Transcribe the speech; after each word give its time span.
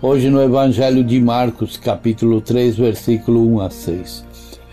hoje 0.00 0.30
no 0.30 0.40
Evangelho 0.40 1.02
de 1.02 1.20
Marcos, 1.20 1.76
capítulo 1.76 2.40
3, 2.40 2.76
versículo 2.76 3.44
1 3.54 3.60
a 3.60 3.70
6. 3.70 4.24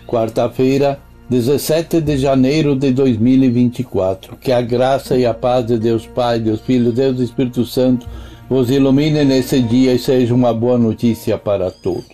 Quarta-feira, 0.06 1.00
17 1.28 2.00
de 2.00 2.16
janeiro 2.16 2.76
de 2.76 2.92
2024. 2.92 4.36
Que 4.36 4.52
a 4.52 4.60
graça 4.60 5.16
e 5.16 5.26
a 5.26 5.34
paz 5.34 5.66
de 5.66 5.78
Deus 5.78 6.06
Pai, 6.06 6.38
Deus 6.38 6.60
Filho, 6.60 6.92
Deus 6.92 7.18
Espírito 7.18 7.64
Santo 7.64 8.06
vos 8.48 8.70
ilumine 8.70 9.24
nesse 9.24 9.60
dia 9.60 9.92
e 9.92 9.98
seja 9.98 10.32
uma 10.32 10.54
boa 10.54 10.78
notícia 10.78 11.36
para 11.36 11.70
todos. 11.70 12.04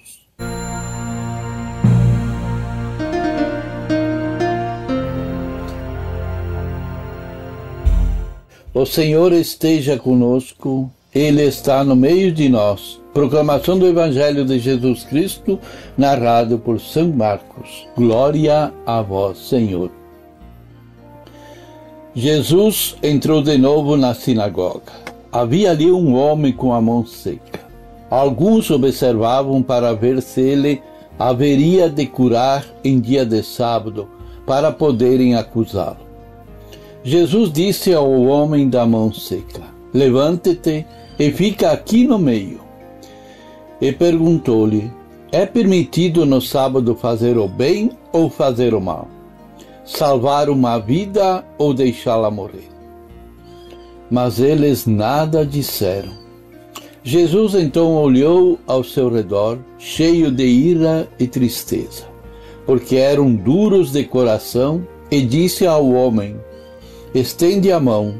O 8.74 8.87
Senhor 8.87 9.35
esteja 9.35 9.99
conosco, 9.99 10.91
Ele 11.15 11.43
está 11.43 11.85
no 11.85 11.95
meio 11.95 12.32
de 12.32 12.49
nós. 12.49 12.99
Proclamação 13.13 13.79
do 13.79 13.87
Evangelho 13.87 14.46
de 14.46 14.59
Jesus 14.59 15.05
Cristo, 15.05 15.59
narrado 15.96 16.59
por 16.59 16.80
São 16.80 17.09
Marcos. 17.10 17.87
Glória 17.95 18.73
a 18.87 19.02
vós, 19.02 19.37
Senhor. 19.37 19.90
Jesus 22.15 22.96
entrou 23.02 23.43
de 23.43 23.59
novo 23.59 23.95
na 23.95 24.15
sinagoga. 24.15 24.93
Havia 25.30 25.73
ali 25.73 25.93
um 25.93 26.15
homem 26.15 26.51
com 26.51 26.73
a 26.73 26.80
mão 26.80 27.05
seca. 27.05 27.60
Alguns 28.10 28.71
observavam 28.71 29.63
para 29.63 29.93
ver 29.95 30.23
se 30.23 30.40
ele 30.40 30.83
haveria 31.18 31.90
de 31.90 32.07
curar 32.07 32.65
em 32.83 32.99
dia 32.99 33.27
de 33.27 33.43
sábado, 33.43 34.09
para 34.46 34.73
poderem 34.73 35.35
acusá-lo. 35.35 35.99
Jesus 37.05 37.52
disse 37.52 37.93
ao 37.93 38.10
homem 38.10 38.68
da 38.68 38.87
mão 38.87 39.13
seca: 39.13 39.63
Levante-te 39.93 40.87
e 41.18 41.30
fica 41.30 41.71
aqui 41.71 42.05
no 42.05 42.18
meio. 42.18 42.60
E 43.80 43.93
perguntou-lhe: 43.93 44.91
É 45.30 45.45
permitido 45.46 46.24
no 46.24 46.41
sábado 46.41 46.95
fazer 46.95 47.37
o 47.37 47.49
bem 47.49 47.91
ou 48.13 48.30
fazer 48.30 48.74
o 48.74 48.80
mal? 48.80 49.09
Salvar 49.85 50.49
uma 50.49 50.79
vida 50.79 51.45
ou 51.59 51.74
deixá-la 51.74 52.30
morrer? 52.30 52.68
Mas 54.10 54.38
eles 54.38 54.87
nada 54.87 55.45
disseram. 55.45 56.23
Jesus 57.05 57.55
então 57.55 57.96
olhou 57.96 58.59
ao 58.66 58.85
seu 58.85 59.09
redor, 59.09 59.59
cheio 59.77 60.30
de 60.30 60.45
ira 60.45 61.09
e 61.18 61.27
tristeza, 61.27 62.05
porque 62.65 62.95
eram 62.95 63.35
duros 63.35 63.90
de 63.90 64.05
coração, 64.05 64.87
e 65.10 65.21
disse 65.21 65.66
ao 65.66 65.91
homem: 65.91 66.37
Estende 67.12 67.72
a 67.72 67.81
mão. 67.81 68.15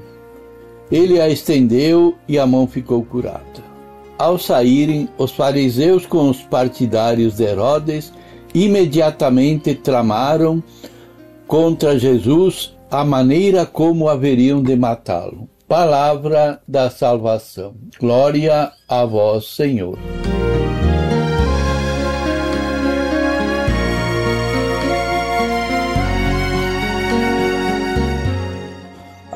Ele 0.93 1.19
a 1.19 1.29
estendeu 1.29 2.15
e 2.29 2.39
a 2.39 2.47
mão 2.47 2.67
ficou 2.67 3.03
curada. 3.03 3.41
Ao 4.19 4.39
saírem, 4.39 5.09
os 5.17 5.33
fariseus 5.33 6.05
com 6.05 6.29
os 6.29 6.43
partidários 6.43 7.37
de 7.37 7.45
Herodes 7.45 8.13
imediatamente 8.55 9.75
tramaram 9.75 10.63
contra 11.47 11.98
Jesus 11.98 12.77
a 12.91 13.05
maneira 13.07 13.64
como 13.64 14.07
haveriam 14.07 14.63
de 14.63 14.77
matá-lo. 14.77 15.48
Palavra 15.67 16.61
da 16.69 16.91
salvação. 16.91 17.74
Glória 17.98 18.70
a 18.86 19.07
vós, 19.07 19.47
Senhor. 19.47 19.98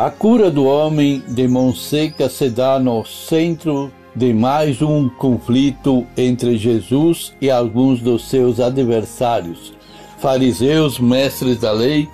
A 0.06 0.10
cura 0.12 0.52
do 0.52 0.66
homem 0.66 1.20
de 1.26 1.48
mão 1.48 1.74
seca 1.74 2.28
se 2.28 2.48
dá 2.48 2.78
no 2.78 3.04
centro 3.04 3.90
de 4.14 4.32
mais 4.32 4.80
um 4.80 5.08
conflito 5.08 6.06
entre 6.16 6.56
Jesus 6.56 7.34
e 7.40 7.50
alguns 7.50 8.00
dos 8.00 8.28
seus 8.28 8.60
adversários, 8.60 9.74
fariseus, 10.20 11.00
mestres 11.00 11.58
da 11.58 11.72
lei 11.72 12.08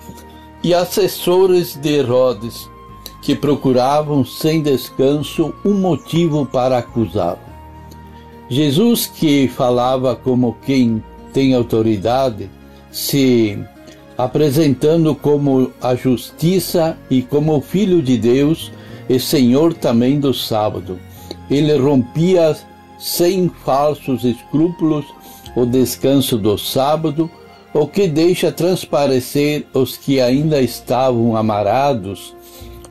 e 0.63 0.73
assessores 0.73 1.75
de 1.75 1.97
Herodes, 1.97 2.67
que 3.21 3.35
procuravam 3.35 4.25
sem 4.25 4.63
descanso 4.63 5.53
um 5.63 5.75
motivo 5.75 6.47
para 6.47 6.79
acusá-lo. 6.79 7.37
Jesus, 8.49 9.05
que 9.05 9.47
falava 9.47 10.15
como 10.15 10.57
quem 10.65 11.03
tem 11.31 11.53
autoridade, 11.53 12.49
se 12.91 13.63
apresentando 14.17 15.15
como 15.15 15.71
a 15.81 15.95
justiça 15.95 16.97
e 17.09 17.21
como 17.21 17.61
Filho 17.61 18.01
de 18.01 18.17
Deus 18.17 18.71
e 19.09 19.19
Senhor 19.19 19.73
também 19.73 20.19
do 20.19 20.33
sábado. 20.33 20.99
Ele 21.49 21.77
rompia 21.77 22.55
sem 22.99 23.49
falsos 23.65 24.23
escrúpulos 24.23 25.05
o 25.55 25.65
descanso 25.65 26.37
do 26.37 26.57
sábado, 26.57 27.29
o 27.73 27.87
que 27.87 28.07
deixa 28.07 28.51
transparecer 28.51 29.65
os 29.73 29.97
que 29.97 30.21
ainda 30.21 30.61
estavam 30.61 31.35
amarados 31.35 32.35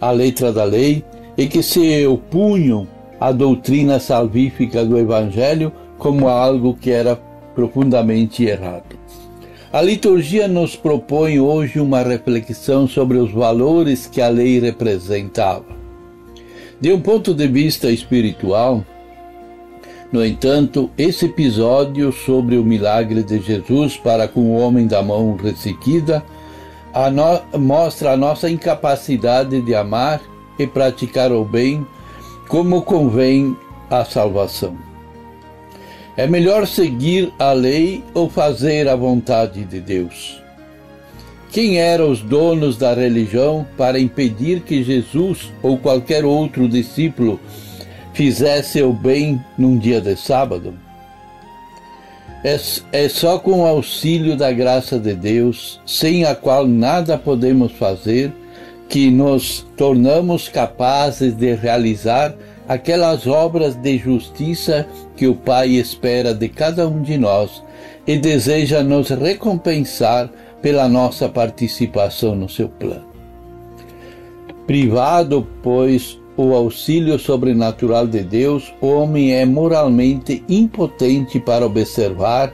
à 0.00 0.10
letra 0.10 0.52
da 0.52 0.64
lei 0.64 1.04
e 1.36 1.46
que 1.46 1.62
se 1.62 2.06
opunham 2.06 2.86
à 3.20 3.32
doutrina 3.32 4.00
salvífica 4.00 4.84
do 4.84 4.98
Evangelho 4.98 5.72
como 5.98 6.28
algo 6.28 6.74
que 6.74 6.90
era 6.90 7.16
profundamente 7.54 8.44
errado. 8.44 9.01
A 9.72 9.80
liturgia 9.80 10.46
nos 10.46 10.76
propõe 10.76 11.40
hoje 11.40 11.80
uma 11.80 12.02
reflexão 12.02 12.86
sobre 12.86 13.16
os 13.16 13.32
valores 13.32 14.06
que 14.06 14.20
a 14.20 14.28
lei 14.28 14.60
representava. 14.60 15.64
De 16.78 16.92
um 16.92 17.00
ponto 17.00 17.32
de 17.32 17.48
vista 17.48 17.90
espiritual, 17.90 18.84
no 20.12 20.22
entanto, 20.22 20.90
esse 20.98 21.24
episódio 21.24 22.12
sobre 22.12 22.58
o 22.58 22.62
milagre 22.62 23.22
de 23.22 23.40
Jesus 23.40 23.96
para 23.96 24.28
com 24.28 24.40
o 24.40 24.58
homem 24.58 24.86
da 24.86 25.02
mão 25.02 25.36
ressequida 25.36 26.22
a 26.92 27.10
no, 27.10 27.40
mostra 27.58 28.12
a 28.12 28.16
nossa 28.16 28.50
incapacidade 28.50 29.58
de 29.62 29.74
amar 29.74 30.20
e 30.58 30.66
praticar 30.66 31.32
o 31.32 31.46
bem 31.46 31.86
como 32.46 32.82
convém 32.82 33.56
à 33.88 34.04
salvação. 34.04 34.91
É 36.16 36.26
melhor 36.26 36.66
seguir 36.66 37.32
a 37.38 37.52
lei 37.52 38.04
ou 38.12 38.28
fazer 38.28 38.86
a 38.86 38.94
vontade 38.94 39.64
de 39.64 39.80
Deus? 39.80 40.42
Quem 41.50 41.78
eram 41.78 42.10
os 42.10 42.20
donos 42.20 42.76
da 42.76 42.92
religião 42.92 43.66
para 43.78 43.98
impedir 43.98 44.60
que 44.60 44.82
Jesus 44.82 45.50
ou 45.62 45.78
qualquer 45.78 46.24
outro 46.24 46.68
discípulo 46.68 47.40
fizesse 48.12 48.82
o 48.82 48.92
bem 48.92 49.42
num 49.56 49.78
dia 49.78 50.02
de 50.02 50.14
sábado? 50.14 50.74
É, 52.44 52.58
é 52.92 53.08
só 53.08 53.38
com 53.38 53.60
o 53.60 53.66
auxílio 53.66 54.36
da 54.36 54.52
graça 54.52 54.98
de 54.98 55.14
Deus, 55.14 55.80
sem 55.86 56.24
a 56.24 56.34
qual 56.34 56.66
nada 56.66 57.16
podemos 57.16 57.72
fazer, 57.72 58.32
que 58.88 59.10
nos 59.10 59.64
tornamos 59.76 60.48
capazes 60.48 61.34
de 61.34 61.54
realizar 61.54 62.34
aquelas 62.68 63.26
obras 63.26 63.74
de 63.74 63.98
justiça 63.98 64.86
que 65.16 65.26
o 65.26 65.34
Pai 65.34 65.70
espera 65.70 66.34
de 66.34 66.48
cada 66.48 66.86
um 66.86 67.02
de 67.02 67.18
nós 67.18 67.62
e 68.06 68.16
deseja 68.16 68.82
nos 68.82 69.10
recompensar 69.10 70.30
pela 70.60 70.88
nossa 70.88 71.28
participação 71.28 72.34
no 72.34 72.48
seu 72.48 72.68
plano. 72.68 73.12
Privado, 74.66 75.46
pois, 75.62 76.18
o 76.36 76.54
auxílio 76.54 77.18
sobrenatural 77.18 78.06
de 78.06 78.22
Deus, 78.22 78.72
o 78.80 78.86
homem 78.86 79.34
é 79.34 79.44
moralmente 79.44 80.42
impotente 80.48 81.40
para 81.40 81.66
observar 81.66 82.52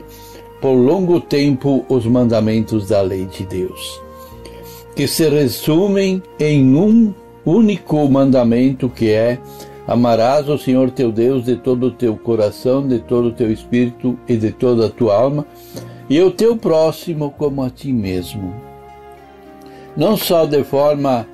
por 0.60 0.72
longo 0.72 1.20
tempo 1.20 1.84
os 1.88 2.04
mandamentos 2.06 2.88
da 2.88 3.00
lei 3.00 3.26
de 3.26 3.44
Deus, 3.44 4.00
que 4.96 5.06
se 5.06 5.28
resumem 5.28 6.22
em 6.40 6.74
um 6.74 7.14
único 7.44 8.08
mandamento 8.08 8.88
que 8.88 9.10
é 9.10 9.38
Amarás 9.88 10.48
o 10.50 10.58
Senhor 10.58 10.90
teu 10.90 11.10
Deus 11.10 11.46
de 11.46 11.56
todo 11.56 11.86
o 11.86 11.90
teu 11.90 12.14
coração, 12.14 12.86
de 12.86 12.98
todo 12.98 13.28
o 13.28 13.32
teu 13.32 13.50
espírito 13.50 14.18
e 14.28 14.36
de 14.36 14.52
toda 14.52 14.86
a 14.86 14.90
tua 14.90 15.16
alma, 15.16 15.46
e 16.10 16.20
o 16.20 16.30
teu 16.30 16.58
próximo 16.58 17.34
como 17.38 17.62
a 17.62 17.70
ti 17.70 17.90
mesmo. 17.90 18.54
Não 19.96 20.14
só 20.14 20.44
de 20.44 20.62
forma 20.62 21.26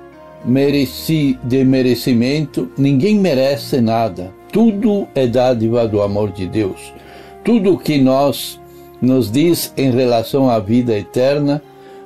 mereci, 0.45 1.37
de 1.43 1.65
merecimento, 1.65 2.71
ninguém 2.77 3.19
merece 3.19 3.81
nada. 3.81 4.33
Tudo 4.53 5.05
é 5.13 5.27
dádiva 5.27 5.85
do 5.85 6.01
amor 6.01 6.31
de 6.31 6.47
Deus. 6.47 6.93
tudo 7.43 7.73
o 7.73 7.77
que 7.77 8.01
nós 8.01 8.59
nos 8.99 9.31
diz 9.31 9.71
em 9.77 9.91
relação 9.91 10.49
à 10.49 10.59
vida 10.59 10.97
eterna, 10.97 11.61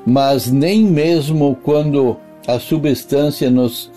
mas 0.05 0.51
nem 0.51 0.83
mesmo 0.83 1.57
quando 1.63 2.17
a 2.45 2.59
substância 2.59 3.49
nos, 3.49 3.89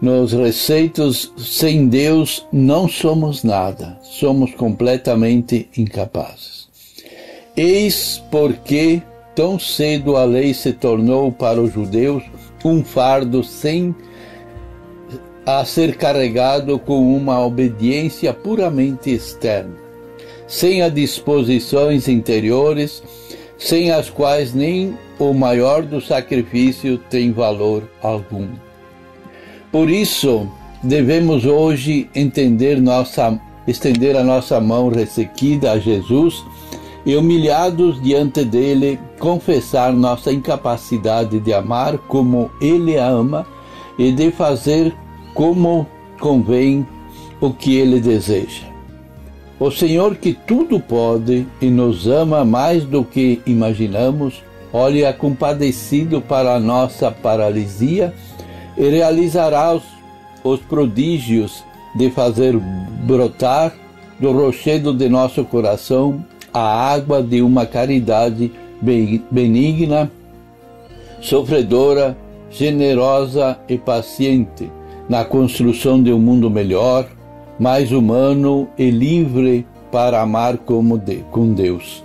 nos 0.00 0.32
receitos 0.32 1.32
sem 1.38 1.88
Deus 1.88 2.46
não 2.52 2.88
somos 2.88 3.42
nada, 3.42 3.98
somos 4.02 4.54
completamente 4.54 5.68
incapazes. 5.76 6.68
Eis 7.56 8.22
porque 8.30 9.02
tão 9.34 9.58
cedo 9.58 10.16
a 10.16 10.24
lei 10.24 10.52
se 10.52 10.72
tornou 10.72 11.32
para 11.32 11.60
os 11.60 11.72
judeus 11.72 12.22
um 12.64 12.84
fardo 12.84 13.42
sem 13.42 13.94
a 15.46 15.64
ser 15.64 15.96
carregado 15.96 16.78
com 16.78 17.16
uma 17.16 17.40
obediência 17.44 18.34
puramente 18.34 19.10
externa, 19.14 19.76
sem 20.48 20.82
as 20.82 20.92
disposições 20.92 22.08
interiores, 22.08 23.00
sem 23.56 23.92
as 23.92 24.10
quais 24.10 24.52
nem 24.52 24.98
o 25.18 25.32
maior 25.32 25.82
do 25.82 26.00
sacrifício 26.00 26.98
tem 26.98 27.30
valor 27.30 27.88
algum. 28.02 28.65
Por 29.72 29.90
isso, 29.90 30.48
devemos 30.82 31.44
hoje 31.44 32.08
entender 32.14 32.80
nossa, 32.80 33.38
estender 33.66 34.16
a 34.16 34.22
nossa 34.22 34.60
mão 34.60 34.88
ressequida 34.88 35.72
a 35.72 35.78
Jesus 35.78 36.44
e, 37.04 37.14
humilhados 37.16 38.00
diante 38.00 38.44
dele, 38.44 38.98
confessar 39.18 39.92
nossa 39.92 40.32
incapacidade 40.32 41.40
de 41.40 41.52
amar 41.52 41.98
como 41.98 42.50
ele 42.60 42.96
ama 42.96 43.46
e 43.98 44.12
de 44.12 44.30
fazer 44.30 44.94
como 45.34 45.86
convém 46.20 46.86
o 47.40 47.52
que 47.52 47.76
ele 47.76 48.00
deseja. 48.00 48.64
O 49.58 49.70
Senhor 49.70 50.16
que 50.16 50.34
tudo 50.34 50.78
pode 50.78 51.46
e 51.60 51.70
nos 51.70 52.06
ama 52.06 52.44
mais 52.44 52.84
do 52.84 53.02
que 53.02 53.40
imaginamos, 53.46 54.42
olha 54.72 55.12
compadecido 55.12 56.20
para 56.20 56.54
a 56.54 56.60
nossa 56.60 57.10
paralisia 57.10 58.12
e 58.76 58.88
realizará 58.88 59.74
os, 59.74 59.82
os 60.44 60.60
prodígios 60.60 61.64
de 61.94 62.10
fazer 62.10 62.56
brotar 63.06 63.74
do 64.18 64.32
rochedo 64.32 64.92
de 64.92 65.08
nosso 65.08 65.44
coração 65.44 66.24
a 66.52 66.92
água 66.92 67.22
de 67.22 67.42
uma 67.42 67.66
caridade 67.66 68.50
benigna, 69.30 70.10
sofredora, 71.20 72.16
generosa 72.50 73.58
e 73.68 73.76
paciente 73.76 74.70
na 75.08 75.24
construção 75.24 76.02
de 76.02 76.12
um 76.12 76.18
mundo 76.18 76.50
melhor, 76.50 77.06
mais 77.58 77.92
humano 77.92 78.68
e 78.78 78.90
livre 78.90 79.66
para 79.90 80.20
amar 80.20 80.58
como 80.58 80.98
de, 80.98 81.16
com 81.30 81.52
Deus. 81.52 82.04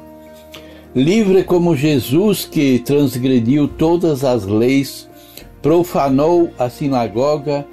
Livre 0.94 1.44
como 1.44 1.76
Jesus 1.76 2.46
que 2.46 2.80
transgrediu 2.80 3.68
todas 3.68 4.24
as 4.24 4.46
leis, 4.46 5.10
profanou 5.62 6.52
a 6.58 6.70
sinagoga 6.70 7.66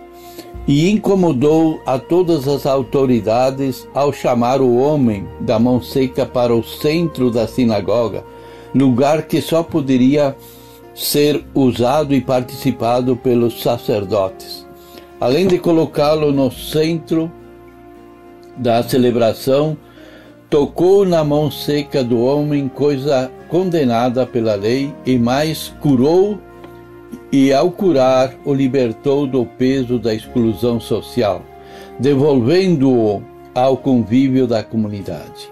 e 0.67 0.90
incomodou 0.90 1.81
a 1.87 1.99
todas 1.99 2.46
as 2.46 2.67
autoridades 2.67 3.88
ao 3.94 4.12
chamar 4.12 4.61
o 4.61 4.76
homem 4.76 5.26
da 5.40 5.58
mão 5.58 5.81
seca 5.81 6.26
para 6.26 6.55
o 6.55 6.62
centro 6.62 7.31
da 7.31 7.46
sinagoga, 7.46 8.23
lugar 8.75 9.23
que 9.23 9.40
só 9.40 9.62
poderia 9.62 10.37
ser 10.94 11.44
usado 11.55 12.14
e 12.14 12.20
participado 12.20 13.17
pelos 13.17 13.62
sacerdotes. 13.62 14.67
Além 15.20 15.46
de 15.46 15.58
colocá-lo 15.58 16.32
no 16.32 16.50
centro 16.50 17.31
da 18.56 18.82
celebração, 18.82 19.76
tocou 20.50 21.06
na 21.06 21.25
mão 21.25 21.50
seca 21.50 22.02
do 22.05 22.20
homem, 22.20 22.69
coisa 22.69 23.31
condenada 23.49 24.26
pela 24.26 24.55
lei, 24.55 24.93
e 25.06 25.19
mais 25.19 25.73
curou, 25.81 26.38
e 27.32 27.52
ao 27.52 27.70
curar, 27.70 28.34
o 28.44 28.52
libertou 28.52 29.26
do 29.26 29.44
peso 29.44 29.99
da 29.99 30.14
exclusão 30.14 30.81
social, 30.81 31.43
devolvendo-o 31.99 33.22
ao 33.55 33.76
convívio 33.76 34.46
da 34.46 34.62
comunidade. 34.62 35.50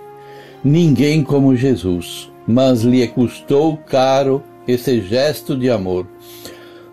Ninguém 0.65 1.23
como 1.23 1.57
Jesus, 1.57 2.31
mas 2.47 2.83
lhe 2.83 3.07
custou 3.09 3.77
caro 3.77 4.43
esse 4.67 5.01
gesto 5.01 5.57
de 5.57 5.71
amor 5.71 6.07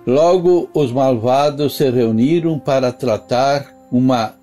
Logo 0.06 0.70
os 0.74 0.92
malvados 0.92 1.78
se 1.78 1.90
reuniram 1.90 2.60
para 2.60 2.92
tratar 2.92 3.74
uma 3.90 4.36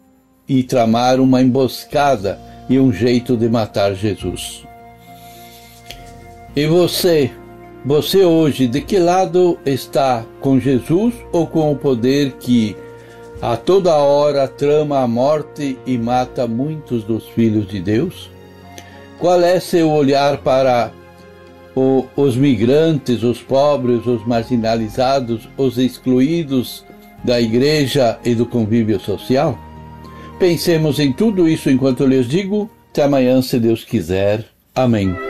e 0.48 0.62
tramar 0.62 1.20
uma 1.20 1.42
emboscada 1.42 2.40
e 2.68 2.80
um 2.80 2.90
jeito 2.90 3.36
de 3.36 3.46
matar 3.48 3.94
Jesus. 3.94 4.64
E 6.56 6.66
você, 6.66 7.30
você 7.84 8.24
hoje, 8.24 8.66
de 8.66 8.80
que 8.80 8.98
lado 8.98 9.58
está? 9.64 10.24
Com 10.40 10.60
Jesus 10.60 11.14
ou 11.32 11.46
com 11.46 11.72
o 11.72 11.76
poder 11.76 12.32
que 12.32 12.76
a 13.40 13.56
toda 13.56 13.96
hora 13.96 14.46
trama 14.46 15.00
a 15.00 15.06
morte 15.08 15.78
e 15.86 15.96
mata 15.96 16.46
muitos 16.46 17.04
dos 17.04 17.26
filhos 17.28 17.66
de 17.66 17.80
Deus? 17.80 18.30
Qual 19.18 19.40
é 19.40 19.58
seu 19.60 19.90
olhar 19.90 20.38
para 20.38 20.92
o, 21.74 22.04
os 22.16 22.36
migrantes, 22.36 23.22
os 23.22 23.40
pobres, 23.40 24.06
os 24.06 24.26
marginalizados, 24.26 25.48
os 25.56 25.78
excluídos 25.78 26.84
da 27.24 27.40
igreja 27.40 28.18
e 28.24 28.34
do 28.34 28.44
convívio 28.44 29.00
social? 29.00 29.58
Pensemos 30.38 30.98
em 30.98 31.12
tudo 31.12 31.48
isso 31.48 31.70
enquanto 31.70 32.06
lhes 32.06 32.26
digo. 32.26 32.70
Até 32.90 33.04
amanhã, 33.04 33.40
se 33.40 33.58
Deus 33.58 33.84
quiser. 33.84 34.44
Amém. 34.74 35.29